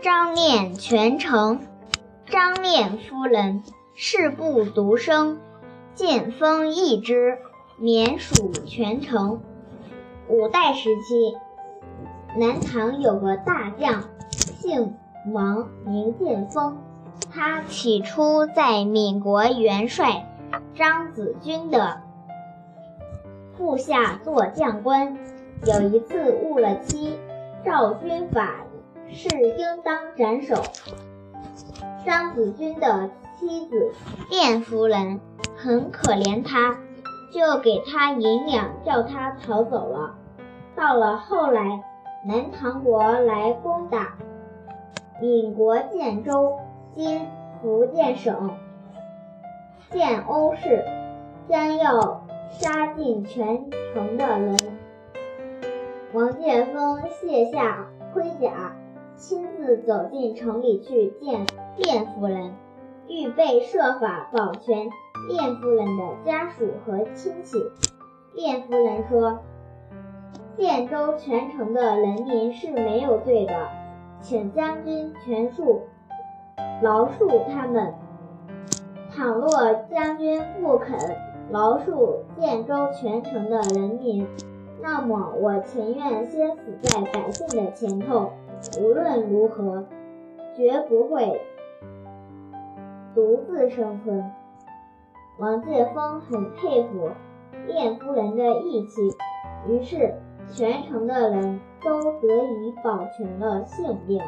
[0.00, 1.60] 张念全城。
[2.26, 5.40] 张念夫人事不独生，
[5.94, 7.38] 见风一之，
[7.78, 9.40] 免属全城。
[10.28, 11.36] 五代时期，
[12.38, 14.94] 南唐有个大将，姓
[15.32, 16.76] 王，名建丰。
[17.32, 20.28] 他起初在闽国元帅
[20.74, 22.02] 张子军的
[23.56, 25.18] 部下做将官，
[25.66, 27.18] 有一次误了期，
[27.64, 28.54] 照军法
[29.12, 30.62] 是应当斩首。
[32.04, 33.92] 张子君的妻子
[34.30, 35.20] 卞夫人
[35.56, 36.78] 很可怜他，
[37.32, 40.14] 就给他银两，叫他逃走了。
[40.74, 41.82] 到了后来，
[42.26, 44.14] 南唐国来攻打
[45.20, 46.58] 闽国建州。
[46.94, 47.28] 今
[47.60, 48.50] 福建省
[49.90, 50.84] 建瓯市，
[51.48, 54.56] 将要杀尽全城的人。
[56.12, 58.74] 王建锋卸下盔甲，
[59.18, 61.44] 亲自走进城里去见
[61.76, 62.54] 卞夫人，
[63.08, 64.88] 预备设法保全
[65.28, 67.58] 卞夫人的家属和亲戚。
[68.36, 69.40] 卞夫人说
[70.56, 73.68] ：“建州全城的人民是没有罪的，
[74.20, 75.82] 请将军全数。”
[76.80, 77.92] 饶恕他们。
[79.10, 80.96] 倘若将军不肯
[81.50, 84.24] 饶恕建州全城的人民，
[84.80, 88.30] 那么我情愿先死在百姓的前头。
[88.80, 89.84] 无论如何，
[90.56, 91.40] 绝不会
[93.14, 94.30] 独自生存。
[95.38, 97.10] 王建峰很佩服
[97.68, 99.16] 卞夫人的义气，
[99.68, 100.14] 于是
[100.48, 104.20] 全城的人都得以保全了性命。